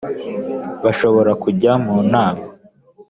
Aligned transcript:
bashobora 0.83 1.31
kujya 1.43 1.71
nu 1.83 1.97
nama 2.11 2.43